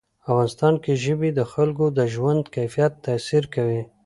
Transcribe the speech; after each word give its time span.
افغانستان 0.29 0.73
کې 0.83 0.93
ژبې 1.03 1.29
د 1.35 1.39
خلکو 1.53 1.85
د 1.97 1.99
ژوند 2.13 2.43
کیفیت 2.55 2.93
تاثیر 3.05 3.43
کوي. 3.55 3.81